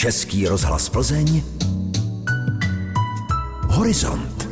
[0.00, 1.42] Český rozhlas Plzeň
[3.68, 4.48] Horizont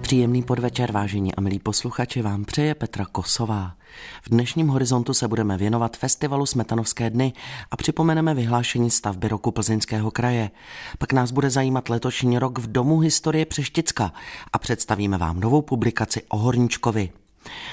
[0.00, 3.74] Příjemný podvečer, vážení a milí posluchači, vám přeje Petra Kosová.
[4.22, 7.32] V dnešním horizontu se budeme věnovat festivalu Smetanovské dny
[7.70, 10.50] a připomeneme vyhlášení stavby roku Plzeňského kraje.
[10.98, 14.12] Pak nás bude zajímat letošní rok v Domu historie Přešticka
[14.52, 17.10] a představíme vám novou publikaci o Horničkovi.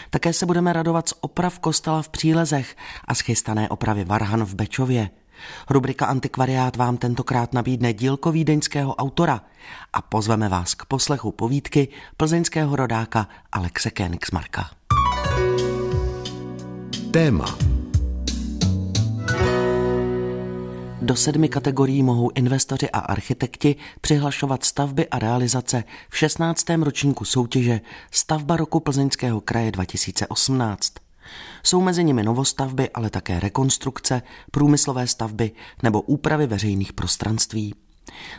[0.09, 2.75] Také se budeme radovat z oprav kostela v Přílezech
[3.07, 5.09] a schystané opravy Varhan v Bečově.
[5.69, 9.41] Rubrika Antikvariát vám tentokrát nabídne dílko vídeňského autora
[9.93, 14.69] a pozveme vás k poslechu povídky plzeňského rodáka Alexe Kénixmarka.
[17.11, 17.57] Téma
[21.05, 26.69] Do sedmi kategorií mohou investoři a architekti přihlašovat stavby a realizace v 16.
[26.69, 27.81] ročníku soutěže
[28.11, 30.93] Stavba roku Plzeňského kraje 2018.
[31.63, 35.51] Jsou mezi nimi novostavby, ale také rekonstrukce, průmyslové stavby
[35.83, 37.75] nebo úpravy veřejných prostranství.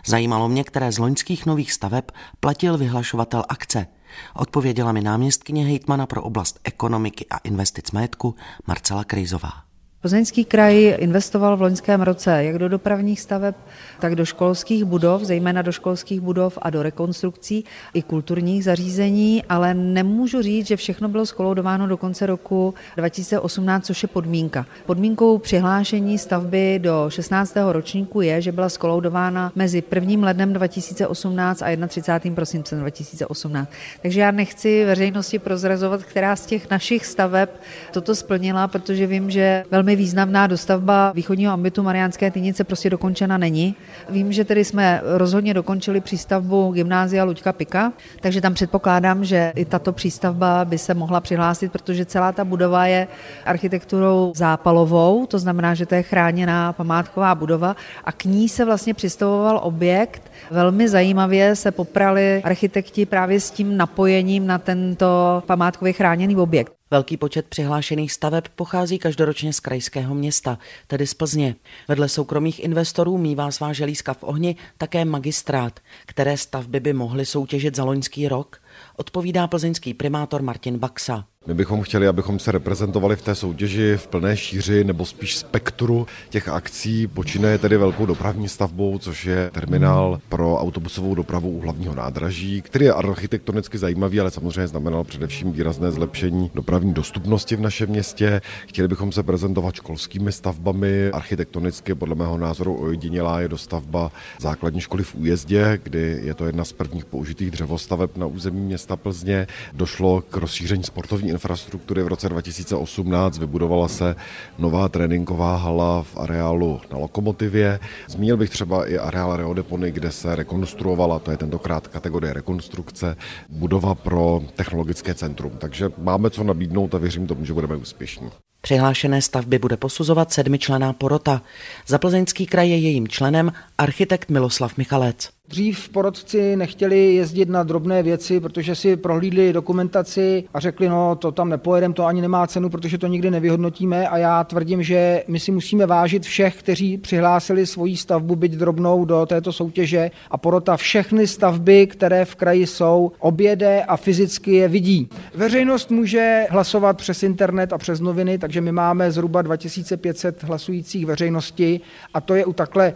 [0.06, 2.04] Zajímalo mě, které z loňských nových staveb
[2.40, 3.86] platil vyhlašovatel akce.
[4.34, 8.34] Odpověděla mi náměstkyně hejtmana pro oblast ekonomiky a investic majetku
[8.66, 9.65] Marcela Krejzová.
[10.06, 13.54] Plzeňský kraj investoval v loňském roce jak do dopravních staveb,
[14.00, 19.74] tak do školských budov, zejména do školských budov a do rekonstrukcí i kulturních zařízení, ale
[19.74, 24.66] nemůžu říct, že všechno bylo skoloudováno do konce roku 2018, což je podmínka.
[24.86, 27.56] Podmínkou přihlášení stavby do 16.
[27.72, 30.26] ročníku je, že byla skoloudována mezi 1.
[30.26, 32.34] lednem 2018 a 31.
[32.34, 33.70] prosincem 2018.
[34.02, 37.48] Takže já nechci veřejnosti prozrazovat, která z těch našich staveb
[37.92, 43.74] toto splnila, protože vím, že velmi významná dostavba východního ambitu Mariánské Tynice prostě dokončena není.
[44.08, 49.64] Vím, že tedy jsme rozhodně dokončili přístavbu gymnázia Luďka Pika, takže tam předpokládám, že i
[49.64, 53.08] tato přístavba by se mohla přihlásit, protože celá ta budova je
[53.44, 58.94] architekturou zápalovou, to znamená, že to je chráněná památková budova a k ní se vlastně
[58.94, 60.22] přistavoval objekt.
[60.50, 66.75] Velmi zajímavě se poprali architekti právě s tím napojením na tento památkově chráněný objekt.
[66.90, 71.56] Velký počet přihlášených staveb pochází každoročně z krajského města, tedy z Plzně.
[71.88, 77.76] Vedle soukromých investorů mývá svá želízka v ohni také magistrát, které stavby by mohly soutěžit
[77.76, 78.62] za loňský rok,
[78.96, 81.24] odpovídá plzeňský primátor Martin Baxa.
[81.46, 86.06] My bychom chtěli, abychom se reprezentovali v té soutěži v plné šíři nebo spíš spektru
[86.30, 87.06] těch akcí.
[87.06, 92.84] Počínaje tedy velkou dopravní stavbou, což je terminál pro autobusovou dopravu u hlavního nádraží, který
[92.84, 98.40] je architektonicky zajímavý, ale samozřejmě znamenal především výrazné zlepšení dopravní dostupnosti v našem městě.
[98.66, 101.10] Chtěli bychom se prezentovat školskými stavbami.
[101.10, 106.64] Architektonicky podle mého názoru ojedinělá je dostavba základní školy v Újezdě, kdy je to jedna
[106.64, 109.46] z prvních použitých dřevostaveb na území města Plzně.
[109.72, 114.16] Došlo k rozšíření sportovní infrastruktury v roce 2018 vybudovala se
[114.58, 117.80] nová tréninková hala v areálu na Lokomotivě.
[118.08, 123.16] Zmínil bych třeba i areál Reodepony, kde se rekonstruovala, to je tentokrát kategorie rekonstrukce,
[123.48, 125.52] budova pro technologické centrum.
[125.58, 128.30] Takže máme co nabídnout a věřím tomu, že budeme úspěšní.
[128.60, 131.42] Přihlášené stavby bude posuzovat sedmičlená porota.
[131.86, 135.35] Za Plzeňský kraj je jejím členem architekt Miloslav Michalec.
[135.48, 141.32] Dřív porodci nechtěli jezdit na drobné věci, protože si prohlídli dokumentaci a řekli, no to
[141.32, 144.08] tam nepojedem, to ani nemá cenu, protože to nikdy nevyhodnotíme.
[144.08, 149.04] A já tvrdím, že my si musíme vážit všech, kteří přihlásili svoji stavbu, byť drobnou
[149.04, 150.10] do této soutěže.
[150.30, 155.08] A porota všechny stavby, které v kraji jsou, objede a fyzicky je vidí.
[155.34, 161.80] Veřejnost může hlasovat přes internet a přes noviny, takže my máme zhruba 2500 hlasujících veřejnosti.
[162.14, 162.94] A to je u takhle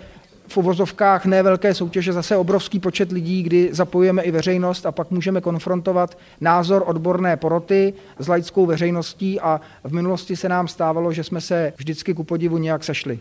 [0.51, 5.41] v uvozovkách nevelké soutěže zase obrovský počet lidí, kdy zapojujeme i veřejnost a pak můžeme
[5.41, 11.41] konfrontovat názor odborné poroty s laickou veřejností a v minulosti se nám stávalo, že jsme
[11.41, 13.19] se vždycky ku podivu nějak sešli.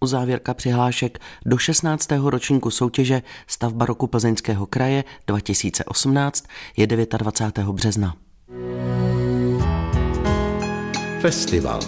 [0.00, 2.08] Uzávěrka přihlášek do 16.
[2.24, 6.44] ročníku soutěže Stavba roku Plzeňského kraje 2018
[6.76, 7.68] je 29.
[7.68, 8.14] března.
[11.20, 11.80] Festival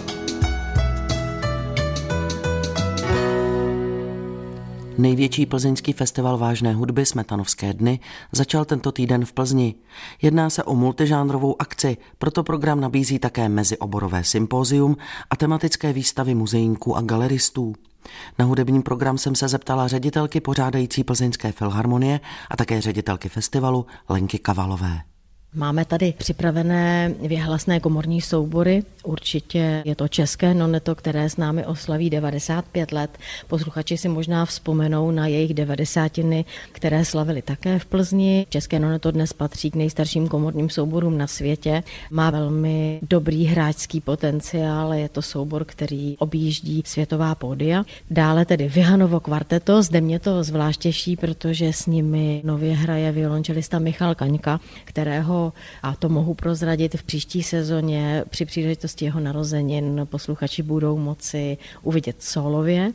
[4.97, 7.99] Největší plzeňský festival vážné hudby Smetanovské dny
[8.31, 9.75] začal tento týden v Plzni.
[10.21, 14.97] Jedná se o multižánrovou akci, proto program nabízí také mezioborové sympózium
[15.29, 17.73] a tematické výstavy muzejníků a galeristů.
[18.39, 24.39] Na hudební program jsem se zeptala ředitelky pořádající Plzeňské filharmonie a také ředitelky festivalu Lenky
[24.39, 25.01] Kavalové.
[25.55, 28.83] Máme tady připravené věhlasné komorní soubory.
[29.03, 33.17] Určitě je to české noneto, které s námi oslaví 95 let.
[33.47, 38.45] Posluchači si možná vzpomenou na jejich devadesátiny, které slavili také v Plzni.
[38.49, 41.83] České noneto dnes patří k nejstarším komorním souborům na světě.
[42.11, 47.83] Má velmi dobrý hráčský potenciál, je to soubor, který objíždí světová pódia.
[48.11, 53.79] Dále tedy Vyhanovo kvarteto, zde mě to zvlášť těší, protože s nimi nově hraje violončelista
[53.79, 55.46] Michal Kaňka, kterého
[55.83, 62.23] a to mohu prozradit v příští sezóně při příležitosti jeho narozenin posluchači budou moci uvidět
[62.23, 62.91] solově.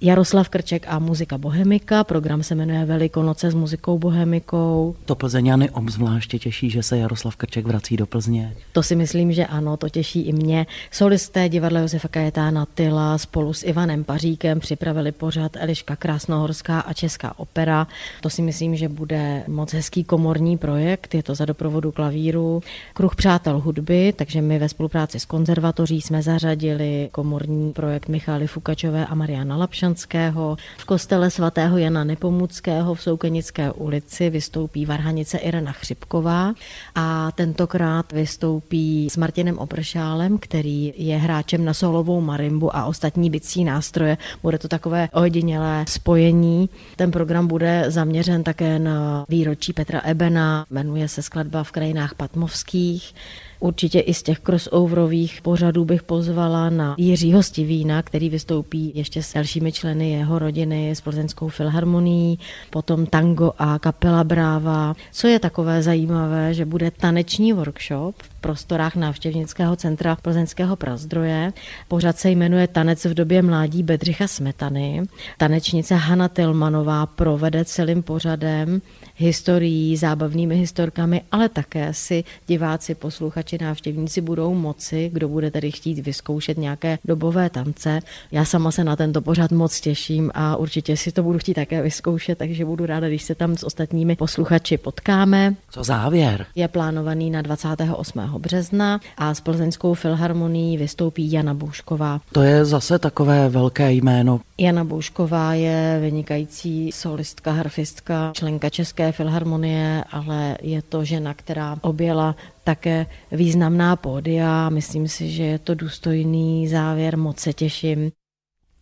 [0.00, 4.96] Jaroslav Krček a muzika Bohemika, program se jmenuje Velikonoce s muzikou Bohemikou.
[5.04, 8.56] To Plzeňany obzvláště těší, že se Jaroslav Krček vrací do Plzně.
[8.72, 10.66] To si myslím, že ano, to těší i mě.
[10.90, 17.38] Solisté divadla Josefa Kajetána Tyla spolu s Ivanem Paříkem připravili pořad Eliška Krásnohorská a Česká
[17.38, 17.86] opera.
[18.20, 21.14] To si myslím, že bude moc hezký komorní projekt.
[21.14, 22.62] Je to za doprovodu klavíru,
[22.94, 29.06] kruh přátel hudby, takže my ve spolupráci s konzervatoří jsme zařadili komorní projekt Michály Fukačové
[29.06, 30.56] a Mariana Lapšanského.
[30.78, 36.54] V kostele svatého Jana Nepomuckého v Soukenické ulici vystoupí varhanice Irena Chřipková
[36.94, 43.64] a tentokrát vystoupí s Martinem Opršálem, který je hráčem na solovou marimbu a ostatní bicí
[43.64, 44.18] nástroje.
[44.42, 46.68] Bude to takové ojedinělé spojení.
[46.96, 53.14] Ten program bude zaměřen také na výročí Petra Ebena, jmenuje se skladba v krajinách patmovských.
[53.60, 59.32] Určitě i z těch crossoverových pořadů bych pozvala na Jiřího Stivína, který vystoupí ještě s
[59.32, 62.38] dalšími členy jeho rodiny s Plzeňskou filharmonií,
[62.70, 64.94] potom tango a kapela Bráva.
[65.12, 71.52] Co je takové zajímavé, že bude taneční workshop v prostorách návštěvnického centra Plzeňského prazdroje.
[71.88, 75.02] Pořad se jmenuje Tanec v době mládí Bedřicha Smetany.
[75.38, 78.80] Tanečnice Hanna Tilmanová provede celým pořadem
[79.16, 85.98] historií, zábavnými historkami, ale také si diváci, posluchači, návštěvníci budou moci, kdo bude tedy chtít
[85.98, 88.00] vyzkoušet nějaké dobové tance.
[88.32, 91.82] Já sama se na tento pořad moc těším a určitě si to budu chtít také
[91.82, 95.54] vyzkoušet, takže budu ráda, když se tam s ostatními posluchači potkáme.
[95.70, 96.46] Co závěr?
[96.54, 98.20] Je plánovaný na 28.
[98.38, 102.20] března a s Plzeňskou filharmonií vystoupí Jana Boušková.
[102.32, 104.40] To je zase takové velké jméno.
[104.58, 112.36] Jana Boušková je vynikající solistka, harfistka, členka České filharmonie, ale je to žena, která objela
[112.64, 114.68] také významná pódia.
[114.68, 118.10] Myslím si, že je to důstojný závěr, moc se těším.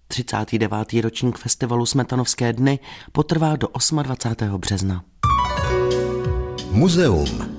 [0.08, 0.92] 39.
[1.00, 2.78] ročník festivalu Smetanovské dny
[3.12, 3.68] potrvá do
[4.02, 4.58] 28.
[4.58, 5.04] března.
[6.70, 7.53] Muzeum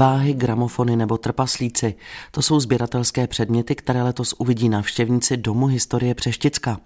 [0.00, 1.94] Váhy, gramofony nebo trpaslíci.
[2.30, 6.80] To jsou sběratelské předměty, které letos uvidí návštěvníci Domu historie Přešticka.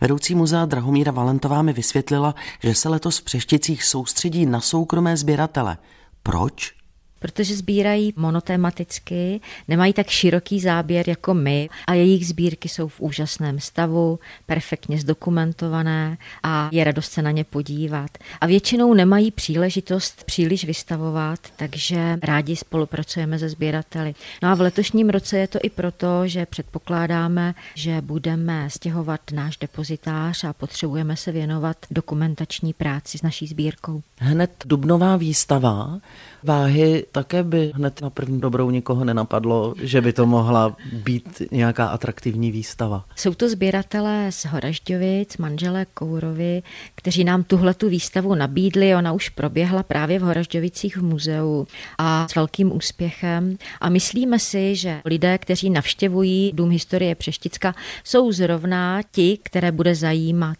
[0.00, 5.76] Vedoucí muzea Drahomíra Valentová mi vysvětlila, že se letos v Přešticích soustředí na soukromé sběratele.
[6.22, 6.81] Proč?
[7.22, 13.60] Protože sbírají monotematicky, nemají tak široký záběr jako my a jejich sbírky jsou v úžasném
[13.60, 18.10] stavu, perfektně zdokumentované a je radost se na ně podívat.
[18.40, 24.14] A většinou nemají příležitost příliš vystavovat, takže rádi spolupracujeme se sběrateli.
[24.42, 29.56] No a v letošním roce je to i proto, že předpokládáme, že budeme stěhovat náš
[29.56, 34.02] depozitář a potřebujeme se věnovat dokumentační práci s naší sbírkou.
[34.18, 36.00] Hned dubnová výstava
[36.42, 41.86] váhy také by hned na první dobrou nikoho nenapadlo, že by to mohla být nějaká
[41.86, 43.04] atraktivní výstava.
[43.16, 46.62] Jsou to sběratelé z Horažďovic, manželé Kourovi,
[46.94, 48.94] kteří nám tuhle tu výstavu nabídli.
[48.94, 51.66] Ona už proběhla právě v Horažďovicích v muzeu
[51.98, 53.56] a s velkým úspěchem.
[53.80, 59.94] A myslíme si, že lidé, kteří navštěvují Dům historie Přešticka, jsou zrovna ti, které bude
[59.94, 60.58] zajímat.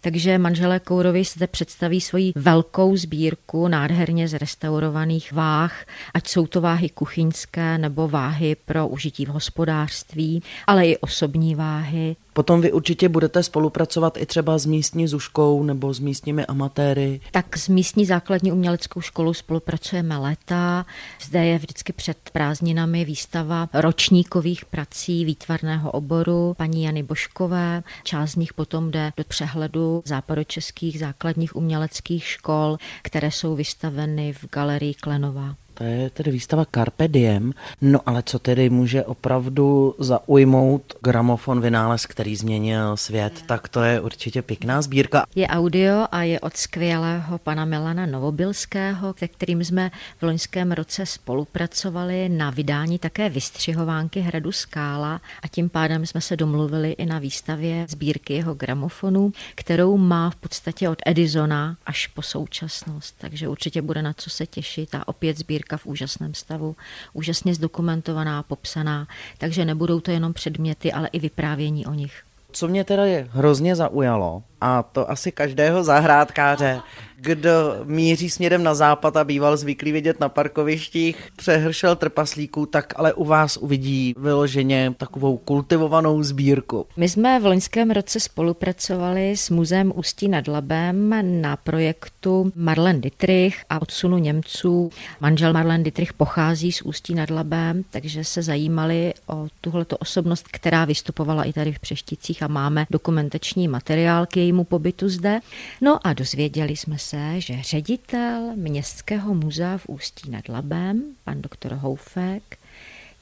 [0.00, 5.84] Takže manželé Kourovi zde představí svoji velkou sbírku nádherně zrestaurovaných váh
[6.14, 12.16] ať jsou to váhy kuchyňské nebo váhy pro užití v hospodářství, ale i osobní váhy.
[12.40, 17.20] Potom vy určitě budete spolupracovat i třeba s místní zuškou nebo s místními amatéry.
[17.30, 20.86] Tak s místní základní uměleckou školou spolupracujeme léta.
[21.22, 27.82] Zde je vždycky před prázdninami výstava ročníkových prací výtvarného oboru paní Jany Boškové.
[28.04, 34.44] Část z nich potom jde do přehledu západočeských základních uměleckých škol, které jsou vystaveny v
[34.52, 35.59] galerii Klenová.
[35.80, 37.52] To je tedy výstava Carpe Diem.
[37.80, 44.00] No ale co tedy může opravdu zaujmout gramofon vynález, který změnil svět, tak to je
[44.00, 45.24] určitě pěkná sbírka.
[45.34, 51.06] Je audio a je od skvělého pana Milana Novobilského, se kterým jsme v loňském roce
[51.06, 57.18] spolupracovali na vydání také vystřihovánky Hradu Skála a tím pádem jsme se domluvili i na
[57.18, 63.14] výstavě sbírky jeho gramofonů, kterou má v podstatě od Edisona až po současnost.
[63.18, 66.76] Takže určitě bude na co se těšit a opět sbírka v úžasném stavu,
[67.12, 69.06] úžasně zdokumentovaná, popsaná,
[69.38, 72.22] takže nebudou to jenom předměty, ale i vyprávění o nich.
[72.52, 76.80] Co mě teda je hrozně zaujalo, a to asi každého zahrádkáře,
[77.16, 83.12] kdo míří směrem na západ a býval zvyklý vidět na parkovištích přehršel trpaslíků, tak ale
[83.12, 86.86] u vás uvidí vyloženě takovou kultivovanou sbírku.
[86.96, 93.64] My jsme v loňském roce spolupracovali s Muzeem Ústí nad Labem na projektu Marlen Dietrich
[93.70, 94.90] a odsunu Němců.
[95.20, 100.84] Manžel Marlen Dietrich pochází z Ústí nad Labem, takže se zajímali o tuhleto osobnost, která
[100.84, 105.40] vystupovala i tady v Přešticích a máme dokumentační materiál k jejímu pobytu zde.
[105.80, 111.72] No a dozvěděli jsme se, že ředitel Městského muzea v Ústí nad Labem, pan doktor
[111.72, 112.58] Houfek,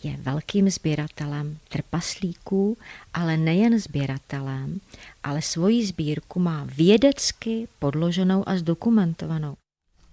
[0.03, 2.77] je velkým sběratelem trpaslíků,
[3.15, 4.81] ale nejen sběratelem,
[5.23, 9.55] ale svoji sbírku má vědecky podloženou a zdokumentovanou.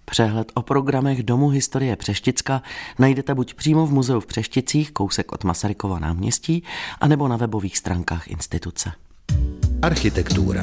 [0.04, 2.62] Přehled o programech Domu historie Přešticka
[2.98, 6.62] najdete buď přímo v muzeu v Přešticích, kousek od Masarykova náměstí,
[7.00, 8.92] anebo na webových stránkách instituce.
[9.86, 10.62] Architektura.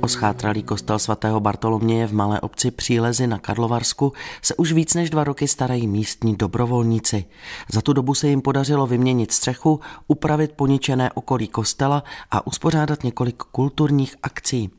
[0.00, 4.12] Oschátralý kostel svatého Bartoloměje v malé obci Přílezy na Karlovarsku
[4.42, 7.24] se už víc než dva roky starají místní dobrovolníci.
[7.72, 13.36] Za tu dobu se jim podařilo vyměnit střechu, upravit poničené okolí kostela a uspořádat několik
[13.36, 14.70] kulturních akcí.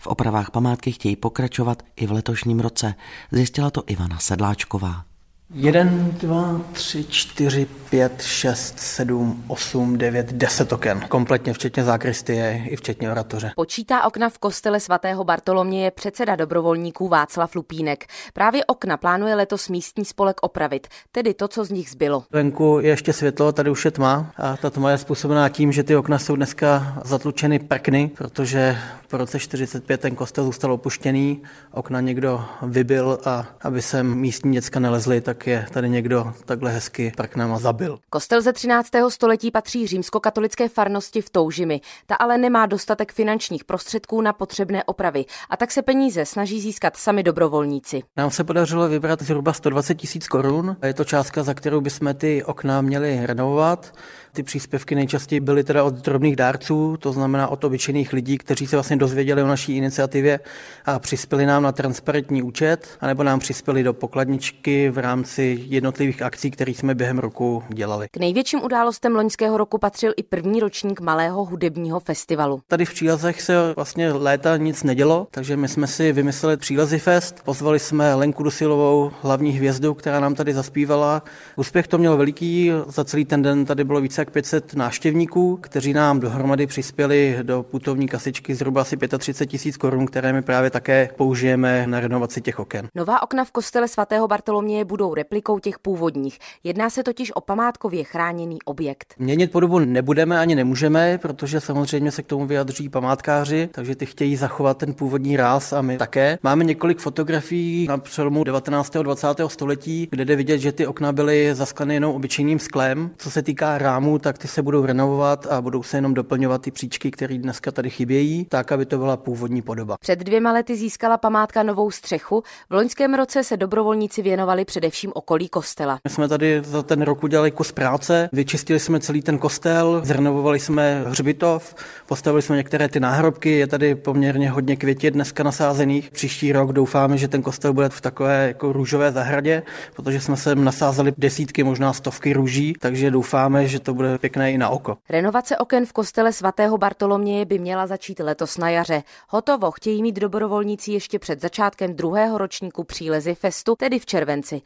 [0.00, 2.94] V opravách památky chtějí pokračovat i v letošním roce,
[3.32, 5.13] zjistila to Ivana Sedláčková.
[5.50, 11.00] Jeden, dva, tři, čtyři, pět, šest, sedm, osm, devět, deset oken.
[11.08, 13.50] Kompletně včetně zákristie i včetně oratoře.
[13.56, 18.04] Počítá okna v kostele svatého Bartoloměje předseda dobrovolníků Václav Lupínek.
[18.32, 22.24] Právě okna plánuje letos místní spolek opravit, tedy to, co z nich zbylo.
[22.30, 25.82] Venku je ještě světlo, tady už je tma a ta tma je způsobená tím, že
[25.82, 32.00] ty okna jsou dneska zatlučeny prkny, protože po roce 45 ten kostel zůstal opuštěný, okna
[32.00, 37.58] někdo vybil a aby se místní děcka nelezly, tak je tady někdo takhle hezky prknama
[37.58, 37.98] zabil.
[38.10, 38.88] Kostel ze 13.
[39.08, 41.80] století patří římskokatolické farnosti v Toužimi.
[42.06, 46.96] Ta ale nemá dostatek finančních prostředků na potřebné opravy a tak se peníze snaží získat
[46.96, 48.02] sami dobrovolníci.
[48.16, 50.76] Nám se podařilo vybrat zhruba 120 tisíc korun.
[50.82, 53.92] Je to částka, za kterou bychom ty okna měli renovovat.
[54.34, 58.76] Ty příspěvky nejčastěji byly teda od drobných dárců, to znamená od obyčejných lidí, kteří se
[58.76, 60.40] vlastně dozvěděli o naší iniciativě
[60.84, 66.50] a přispěli nám na transparentní účet, anebo nám přispěli do pokladničky v rámci jednotlivých akcí,
[66.50, 68.08] které jsme během roku dělali.
[68.10, 72.60] K největším událostem loňského roku patřil i první ročník malého hudebního festivalu.
[72.68, 77.42] Tady v Přílezech se vlastně léta nic nedělo, takže my jsme si vymysleli Přílezi Fest.
[77.44, 81.22] Pozvali jsme Lenku Dusilovou, hlavní hvězdu, která nám tady zaspívala.
[81.56, 85.92] Úspěch to měl veliký, za celý ten den tady bylo více jak 500 návštěvníků, kteří
[85.92, 91.08] nám dohromady přispěli do putovní kasičky zhruba asi 35 tisíc korun, které my právě také
[91.16, 92.88] použijeme na renovaci těch oken.
[92.94, 96.38] Nová okna v kostele svatého Bartoloměje budou replikou těch původních.
[96.64, 99.14] Jedná se totiž o památkově chráněný objekt.
[99.18, 104.36] Měnit podobu nebudeme ani nemůžeme, protože samozřejmě se k tomu vyjadří památkáři, takže ty chtějí
[104.36, 106.38] zachovat ten původní ráz a my také.
[106.42, 108.96] Máme několik fotografií na přelomu 19.
[108.96, 109.28] a 20.
[109.46, 113.10] století, kde jde vidět, že ty okna byly zaskleny jenom obyčejným sklem.
[113.16, 116.70] Co se týká rámu, tak ty se budou renovovat a budou se jenom doplňovat ty
[116.70, 119.96] příčky, které dneska tady chybějí, tak, aby to byla původní podoba.
[120.00, 122.42] Před dvěma lety získala památka novou střechu.
[122.70, 125.98] V loňském roce se dobrovolníci věnovali především okolí kostela.
[126.04, 130.60] My jsme tady za ten rok udělali kus práce, vyčistili jsme celý ten kostel, zrenovovali
[130.60, 131.74] jsme hřbitov,
[132.06, 136.10] postavili jsme některé ty náhrobky, je tady poměrně hodně květě dneska nasázených.
[136.10, 139.62] Příští rok doufáme, že ten kostel bude v takové jako růžové zahradě,
[139.96, 144.52] protože jsme sem nasázeli desítky, možná stovky růží, takže doufáme, že to bude bude pěkné
[144.52, 144.96] i na oko.
[145.08, 149.02] Renovace oken v kostele svatého Bartoloměje by měla začít letos na jaře.
[149.28, 154.60] Hotovo chtějí mít dobrovolníci ještě před začátkem druhého ročníku přílezy festu, tedy v červenci.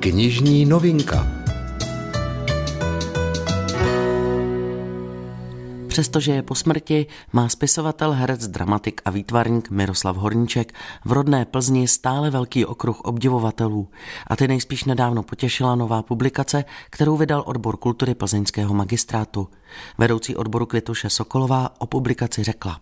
[0.00, 1.35] Knižní novinka
[5.96, 10.74] Přestože je po smrti, má spisovatel, herec, dramatik a výtvarník Miroslav Horníček
[11.04, 13.88] v rodné Plzni stále velký okruh obdivovatelů
[14.26, 19.48] a ty nejspíš nedávno potěšila nová publikace, kterou vydal odbor kultury plzeňského magistrátu.
[19.98, 22.80] Vedoucí odboru Kvituše Sokolová o publikaci řekla.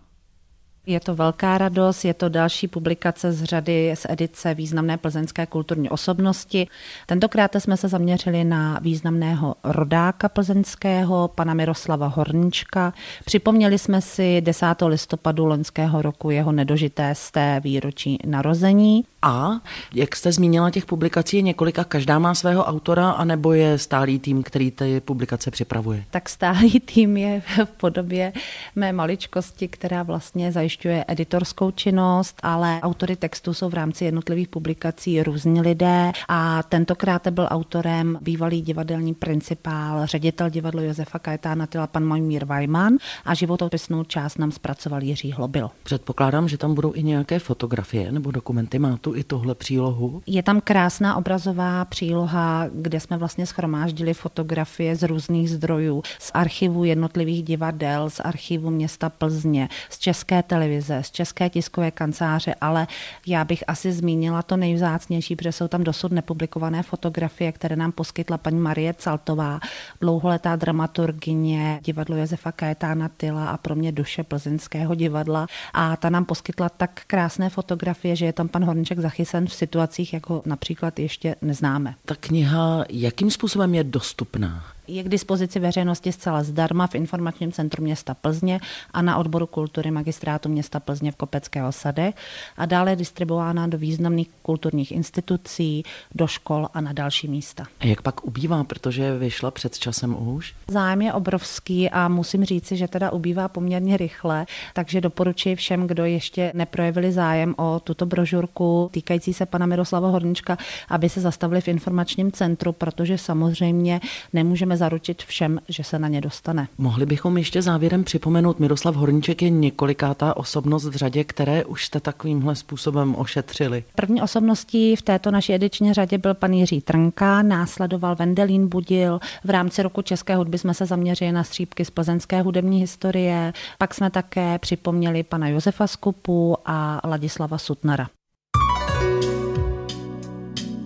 [0.87, 5.89] Je to velká radost, je to další publikace z řady z edice významné plzeňské kulturní
[5.89, 6.67] osobnosti.
[7.05, 12.93] Tentokrát jsme se zaměřili na významného rodáka plzeňského, pana Miroslava Hornička.
[13.25, 14.65] Připomněli jsme si 10.
[14.87, 19.03] listopadu loňského roku jeho nedožité z té výročí narození.
[19.21, 19.51] A
[19.93, 24.43] jak jste zmínila, těch publikací je několika, každá má svého autora, anebo je stálý tým,
[24.43, 26.03] který ty publikace připravuje?
[26.11, 28.33] Tak stálý tým je v podobě
[28.75, 30.74] mé maličkosti, která vlastně zajišťuje
[31.07, 37.47] editorskou činnost, ale autory textu jsou v rámci jednotlivých publikací různí lidé a tentokrát byl
[37.49, 42.93] autorem bývalý divadelní principál, ředitel divadla Josefa Kajetána Tyla pan Mojmír Vajman
[43.25, 45.69] a životopisnou část nám zpracoval Jiří Hlobil.
[45.83, 48.79] Předpokládám, že tam budou i nějaké fotografie nebo dokumenty.
[48.79, 50.21] Má tu i tohle přílohu?
[50.27, 56.83] Je tam krásná obrazová příloha, kde jsme vlastně schromáždili fotografie z různých zdrojů, z archivu
[56.83, 60.64] jednotlivých divadel, z archivu města Plzně, z České televize,
[61.01, 62.87] z České tiskové kanceláře, ale
[63.27, 68.37] já bych asi zmínila to nejvzácnější, protože jsou tam dosud nepublikované fotografie, které nám poskytla
[68.37, 69.59] paní Marie Caltová,
[70.01, 75.47] dlouholetá dramaturgině divadlo Josefa Kajetána Tyla a pro mě duše plzeňského divadla.
[75.73, 80.13] A ta nám poskytla tak krásné fotografie, že je tam pan Horniček zachycen v situacích,
[80.13, 81.95] jako například ještě neznáme.
[82.05, 84.63] Ta kniha jakým způsobem je dostupná?
[84.87, 88.59] Je k dispozici veřejnosti zcela zdarma v informačním centru města Plzně
[88.93, 92.13] a na odboru kultury magistrátu města Plzně v Kopecké osade
[92.57, 95.83] a dále je distribuována do významných kulturních institucí,
[96.15, 97.65] do škol a na další místa.
[97.79, 100.55] A jak pak ubývá, protože vyšla před časem už?
[100.67, 106.05] Zájem je obrovský a musím říci, že teda ubývá poměrně rychle, takže doporučuji všem, kdo
[106.05, 110.57] ještě neprojevili zájem o tuto brožurku týkající se pana Miroslava Hornička,
[110.89, 114.01] aby se zastavili v informačním centru, protože samozřejmě
[114.33, 116.67] nemůžeme zaručit všem, že se na ně dostane.
[116.77, 121.99] Mohli bychom ještě závěrem připomenout, Miroslav Horníček je několikátá osobnost v řadě, které už jste
[121.99, 123.83] takovýmhle způsobem ošetřili.
[123.95, 129.19] První osobností v této naší ediční řadě byl pan Jiří Trnka, následoval Vendelín Budil.
[129.43, 133.53] V rámci roku české hudby jsme se zaměřili na střípky z plzeňské hudební historie.
[133.77, 138.09] Pak jsme také připomněli pana Josefa Skupu a Ladislava Sutnara.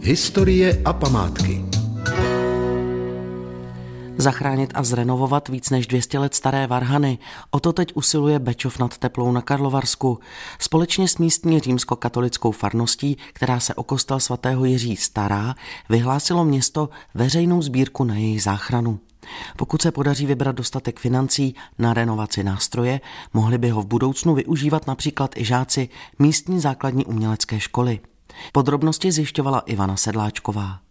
[0.02, 1.69] Historie a památky.
[4.22, 7.18] Zachránit a zrenovovat víc než 200 let staré varhany.
[7.52, 10.20] O to teď usiluje Bečov nad Teplou na Karlovarsku.
[10.60, 15.56] Společně s místní římskokatolickou farností, která se o kostel svatého Jiří stará,
[15.90, 19.00] vyhlásilo město veřejnou sbírku na její záchranu.
[19.58, 23.02] Pokud se podaří vybrat dostatek financí na renovaci nástroje,
[23.34, 28.00] mohli by ho v budoucnu využívat například i žáci místní základní umělecké školy.
[28.52, 30.89] Podrobnosti zjišťovala Ivana Sedláčková.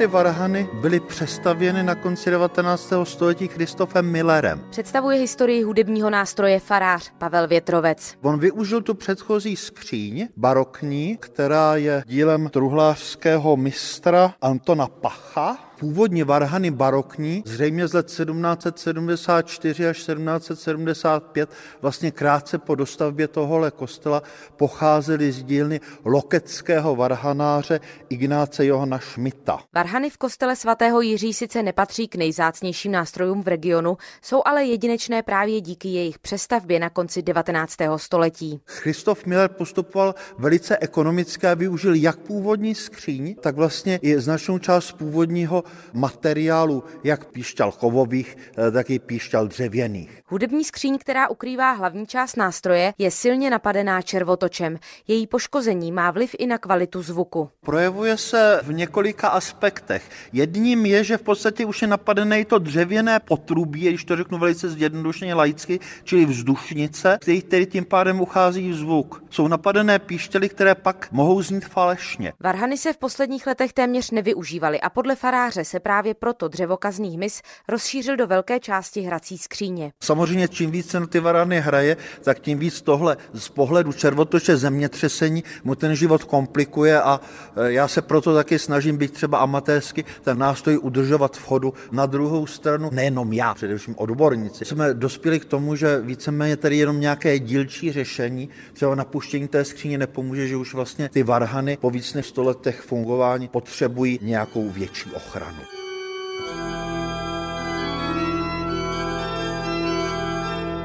[0.00, 2.92] Ty varhany byly přestavěny na konci 19.
[3.04, 4.60] století Kristofem Millerem.
[4.70, 8.14] Představuje historii hudebního nástroje farář Pavel Větrovec.
[8.22, 16.70] On využil tu předchozí skříň barokní, která je dílem truhlářského mistra Antona Pacha, Původně varhany
[16.70, 21.50] barokní, zřejmě z let 1774 až 1775,
[21.82, 24.22] vlastně krátce po dostavbě tohohle kostela,
[24.56, 29.58] pocházely z dílny lokeckého varhanáře Ignáce Johana Šmita.
[29.74, 35.22] Varhany v kostele svatého Jiří sice nepatří k nejzácnějším nástrojům v regionu, jsou ale jedinečné
[35.22, 37.76] právě díky jejich přestavbě na konci 19.
[37.96, 38.60] století.
[38.66, 44.92] Christoph Miller postupoval velice ekonomicky a využil jak původní skříň, tak vlastně i značnou část
[44.92, 50.22] původního materiálu, jak píšťal kovových, eh, tak i píšťal dřevěných.
[50.26, 54.78] Hudební skříň, která ukrývá hlavní část nástroje, je silně napadená červotočem.
[55.08, 57.48] Její poškození má vliv i na kvalitu zvuku.
[57.60, 60.10] Projevuje se v několika aspektech.
[60.32, 64.68] Jedním je, že v podstatě už je napadené to dřevěné potrubí, když to řeknu velice
[64.68, 69.24] zjednodušeně laicky, čili vzdušnice, který tedy tím pádem uchází zvuk.
[69.30, 72.32] Jsou napadené píštěly, které pak mohou znít falešně.
[72.40, 77.10] Varhany se v posledních letech téměř nevyužívaly a podle faráře jaře se právě proto dřevokazný
[77.16, 79.92] hmyz rozšířil do velké části hrací skříně.
[80.02, 85.44] Samozřejmě čím víc na ty varany hraje, tak tím víc tohle z pohledu červotoče zemětřesení
[85.64, 87.20] mu ten život komplikuje a
[87.56, 91.74] e, já se proto taky snažím být třeba amatérsky ten nástroj udržovat v chodu.
[91.92, 97.00] Na druhou stranu, nejenom já, především odborníci, jsme dospěli k tomu, že víceméně tady jenom
[97.00, 102.14] nějaké dílčí řešení, třeba napuštění té skříně nepomůže, že už vlastně ty varhany po víc
[102.14, 105.49] než 100 letech fungování potřebují nějakou větší ochranu.
[105.52, 106.79] の。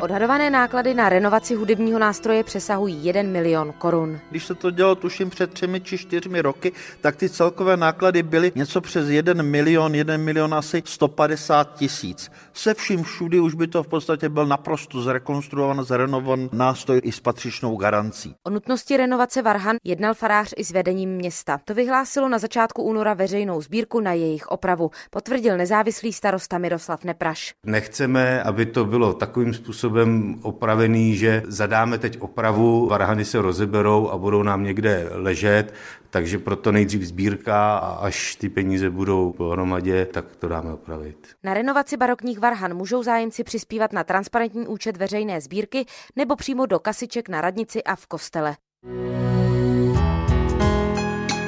[0.01, 4.19] Odhadované náklady na renovaci hudebního nástroje přesahují 1 milion korun.
[4.29, 8.51] Když se to dělalo tuším před třemi či čtyřmi roky, tak ty celkové náklady byly
[8.55, 12.31] něco přes 1 milion, 1 milion asi 150 tisíc.
[12.53, 17.19] Se vším všudy už by to v podstatě byl naprosto zrekonstruovan, zrenovan nástroj i s
[17.19, 18.35] patřičnou garancí.
[18.43, 21.59] O nutnosti renovace Varhan jednal farář i s vedením města.
[21.65, 27.53] To vyhlásilo na začátku února veřejnou sbírku na jejich opravu, potvrdil nezávislý starosta Miroslav Nepraš.
[27.65, 34.09] Nechceme, aby to bylo takovým způsobem, způsobem opravený, že zadáme teď opravu, varhany se rozeberou
[34.09, 35.73] a budou nám někde ležet,
[36.09, 41.27] takže proto nejdřív sbírka a až ty peníze budou pohromadě, tak to dáme opravit.
[41.43, 46.79] Na renovaci barokních varhan můžou zájemci přispívat na transparentní účet veřejné sbírky nebo přímo do
[46.79, 48.55] kasiček na radnici a v kostele.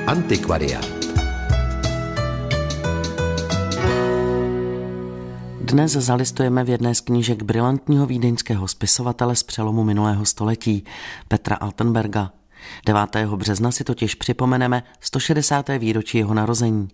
[0.08, 0.97] Antikvariát.
[5.68, 10.84] Dnes zalistujeme v jedné z knížek brilantního vídeňského spisovatele z přelomu minulého století,
[11.28, 12.32] Petra Altenberga.
[12.86, 13.16] 9.
[13.36, 15.70] března si totiž připomeneme 160.
[15.78, 16.88] výročí jeho narození.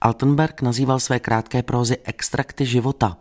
[0.00, 3.16] Altenberg nazýval své krátké prózy extrakty života.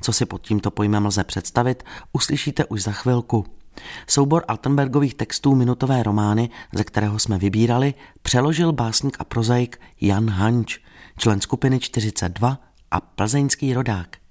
[0.00, 3.46] Co si pod tímto pojmem lze představit, uslyšíte už za chvilku.
[4.06, 10.78] Soubor Altenbergových textů Minutové romány, ze kterého jsme vybírali, přeložil básník a prozaik Jan Hanč,
[11.18, 12.58] člen skupiny 42
[12.90, 14.21] a plzeňský rodák.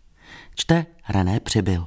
[0.56, 1.86] Čte René Přibyl.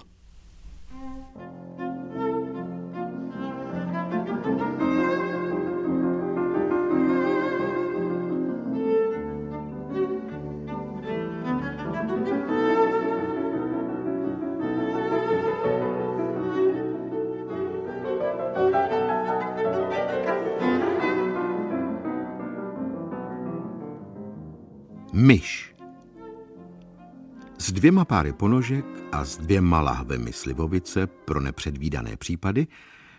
[27.74, 32.66] Dvěma páry ponožek a s dvěma lahvemi slivovice pro nepředvídané případy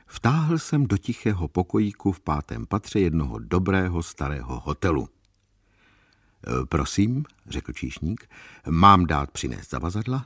[0.08, 5.08] vtáhl jsem do tichého pokojíku v pátém patře jednoho dobrého starého hotelu.
[5.08, 8.30] E, prosím, řekl číšník,
[8.70, 10.26] mám dát přinést zavazadla?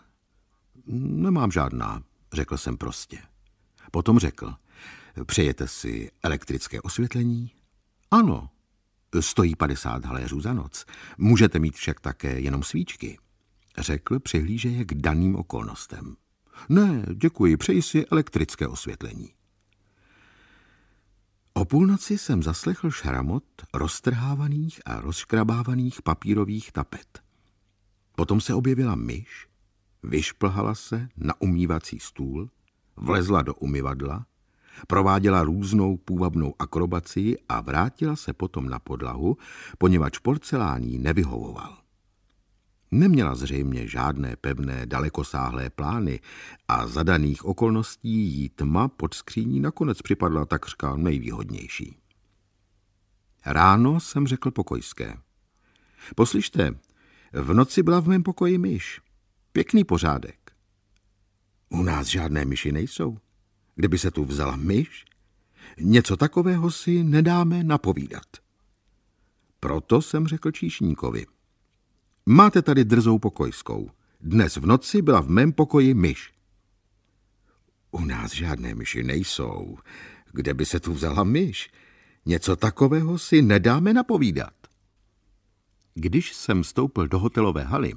[0.87, 3.17] Nemám žádná, řekl jsem prostě.
[3.91, 4.53] Potom řekl,
[5.25, 7.51] přejete si elektrické osvětlení?
[8.11, 8.49] Ano,
[9.19, 10.85] stojí 50 haléřů za noc.
[11.17, 13.17] Můžete mít však také jenom svíčky
[13.81, 16.15] řekl, přihlížeje k daným okolnostem.
[16.69, 19.29] Ne, děkuji, přeji si elektrické osvětlení.
[21.53, 27.19] O půlnoci jsem zaslechl šramot roztrhávaných a rozškrabávaných papírových tapet.
[28.15, 29.47] Potom se objevila myš,
[30.03, 32.49] vyšplhala se na umývací stůl,
[32.97, 34.25] vlezla do umyvadla,
[34.87, 39.37] prováděla různou půvabnou akrobaci a vrátila se potom na podlahu,
[39.77, 41.77] poněvadž porcelán jí nevyhovoval.
[42.91, 46.19] Neměla zřejmě žádné pevné, dalekosáhlé plány
[46.67, 51.97] a za daných okolností jí tma pod skříní nakonec připadla takřka nejvýhodnější.
[53.45, 55.17] Ráno jsem řekl pokojské.
[56.15, 56.75] Poslyšte,
[57.34, 59.02] v noci byla v mém pokoji myš.
[59.52, 60.52] Pěkný pořádek.
[61.69, 63.17] U nás žádné myši nejsou.
[63.75, 65.06] Kdyby se tu vzala myš,
[65.80, 68.28] něco takového si nedáme napovídat.
[69.60, 71.25] Proto jsem řekl číšníkovi–
[72.31, 73.89] Máte tady drzou pokojskou.
[74.21, 76.33] Dnes v noci byla v mém pokoji myš.
[77.91, 79.77] U nás žádné myši nejsou.
[80.31, 81.71] Kde by se tu vzala myš?
[82.25, 84.53] Něco takového si nedáme napovídat.
[85.93, 87.93] Když jsem stoupil do hotelové haly,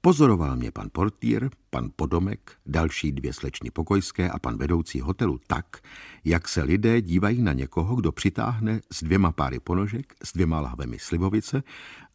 [0.00, 5.76] pozoroval mě pan portýr, pan podomek, další dvě slečny pokojské a pan vedoucí hotelu tak,
[6.24, 10.98] jak se lidé dívají na někoho, kdo přitáhne s dvěma páry ponožek, s dvěma lahvemi
[10.98, 11.62] slivovice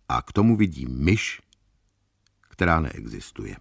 [0.09, 1.41] a k tomu vidím myš,
[2.49, 3.55] která neexistuje.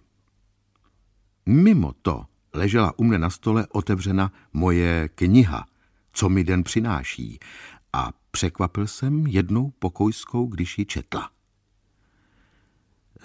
[1.45, 5.67] Mimo to ležela u mne na stole otevřena moje kniha,
[6.13, 7.39] co mi den přináší,
[7.93, 11.31] a překvapil jsem jednou pokojskou, když ji četla.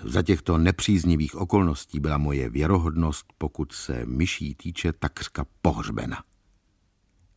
[0.05, 6.25] Za těchto nepříznivých okolností byla moje věrohodnost, pokud se myší týče, takřka pohřbena.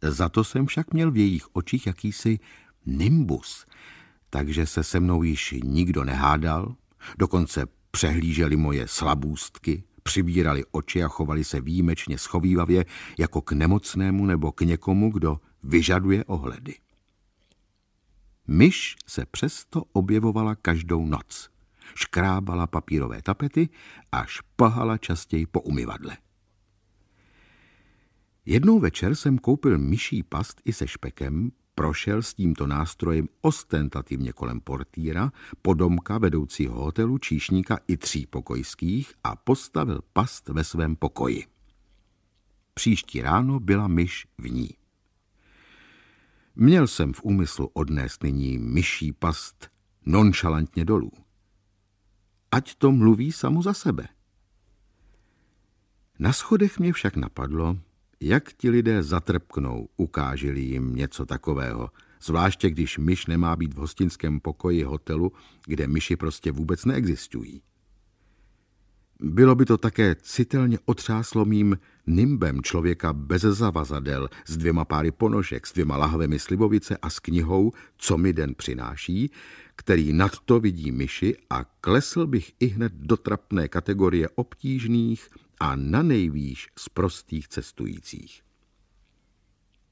[0.01, 2.39] Za to jsem však měl v jejich očích jakýsi
[2.85, 3.65] nimbus,
[4.31, 6.75] takže se se mnou již nikdo nehádal,
[7.17, 12.85] Dokonce přehlíželi moje slabůstky, přibírali oči a chovali se výjimečně schovývavě
[13.19, 16.75] jako k nemocnému nebo k někomu, kdo vyžaduje ohledy.
[18.47, 21.49] Myš se přesto objevovala každou noc.
[21.95, 23.69] Škrábala papírové tapety
[24.11, 26.17] a špahala častěji po umyvadle.
[28.45, 34.59] Jednou večer jsem koupil myší past i se špekem, prošel s tímto nástrojem ostentativně kolem
[34.59, 35.31] portýra,
[35.61, 41.45] podomka vedoucího hotelu, číšníka i tří pokojských a postavil past ve svém pokoji.
[42.73, 44.69] Příští ráno byla myš v ní.
[46.55, 49.69] Měl jsem v úmyslu odnést nyní myší past
[50.05, 51.11] nonšalantně dolů.
[52.51, 54.07] Ať to mluví samo za sebe.
[56.19, 57.77] Na schodech mě však napadlo,
[58.21, 61.89] jak ti lidé zatrpknou, ukážili jim něco takového,
[62.21, 65.31] zvláště když myš nemá být v hostinském pokoji hotelu,
[65.65, 67.61] kde myši prostě vůbec neexistují.
[69.23, 75.67] Bylo by to také citelně otřáslo mým nimbem člověka bez zavazadel, s dvěma páry ponožek,
[75.67, 79.31] s dvěma lahvemi slivovice a s knihou Co mi den přináší,
[79.75, 85.29] který nad to vidí myši a klesl bych i hned do trapné kategorie obtížných
[85.61, 88.41] a na nejvýš z prostých cestujících.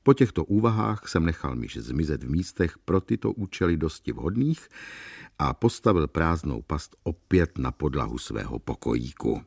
[0.04, 4.68] Po těchto úvahách jsem nechal myš zmizet v místech pro tyto účely dosti vhodných
[5.40, 9.42] a postavil prázdnou past opět na podlahu svého pokojíku.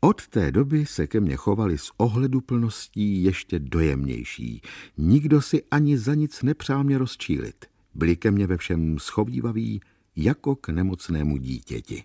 [0.00, 4.62] Od té doby se ke mně chovali s ohleduplností ještě dojemnější.
[4.96, 7.64] Nikdo si ani za nic nepřál mě rozčílit.
[7.94, 9.80] Byli ke mně ve všem schovývaví
[10.16, 12.04] jako k nemocnému dítěti.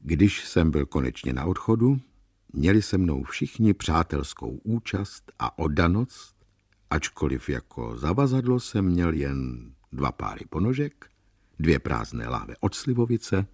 [0.00, 2.00] Když jsem byl konečně na odchodu,
[2.52, 6.36] měli se mnou všichni přátelskou účast a oddanost,
[6.90, 11.10] ačkoliv jako zavazadlo jsem měl jen dva páry ponožek,
[11.58, 13.46] dvě prázdné láhve od slivovice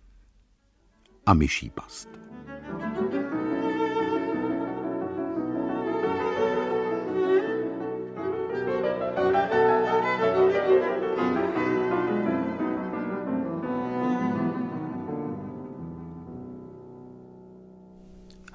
[1.26, 2.23] a myší past.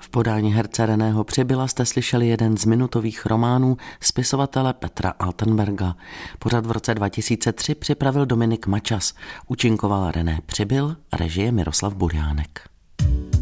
[0.10, 5.96] V podání herce Reného Přibyla jste slyšeli jeden z minutových románů spisovatele Petra Altenberga.
[6.40, 9.14] Pořad v roce 2003 připravil Dominik Mačas.
[9.48, 12.62] Učinkoval René Přibyl, režie Miroslav Burjánek.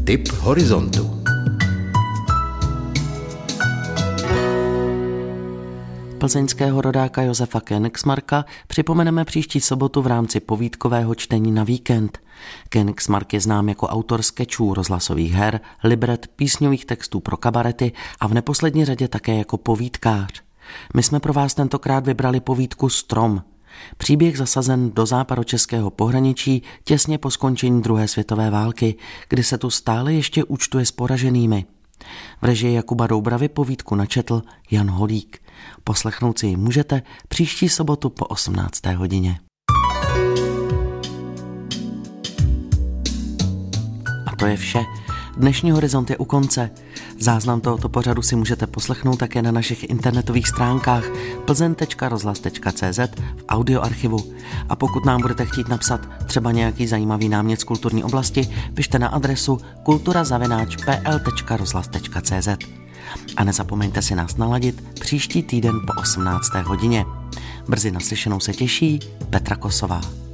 [0.04, 1.22] Tip horizontu.
[6.18, 12.18] Plzeňského rodáka Josefa Koenigsmarka připomeneme příští sobotu v rámci povídkového čtení na víkend.
[12.72, 18.34] Koenigsmark je znám jako autor skečů, rozhlasových her, libret, písňových textů pro kabarety a v
[18.34, 20.42] neposlední řadě také jako povídkář.
[20.94, 23.42] My jsme pro vás tentokrát vybrali povídku Strom.
[23.96, 28.94] Příběh zasazen do západočeského pohraničí těsně po skončení druhé světové války,
[29.28, 31.64] kdy se tu stále ještě účtuje s poraženými.
[32.42, 35.42] V režii Jakuba Doubravy povídku načetl Jan Holík.
[35.84, 38.86] Poslechnout si ji můžete příští sobotu po 18.
[38.86, 39.40] hodině.
[44.38, 44.84] To je vše.
[45.36, 46.70] Dnešní horizont je u konce.
[47.18, 51.04] Záznam tohoto pořadu si můžete poslechnout také na našich internetových stránkách
[51.44, 52.98] plzen.rozhlas.cz
[53.36, 54.18] v audioarchivu.
[54.68, 59.08] A pokud nám budete chtít napsat třeba nějaký zajímavý námět z kulturní oblasti, pište na
[59.08, 62.48] adresu kulturazavináč.pl.rozhlas.cz
[63.36, 66.54] A nezapomeňte si nás naladit příští týden po 18.
[66.54, 67.04] hodině.
[67.68, 70.27] Brzy naslyšenou se těší Petra Kosová.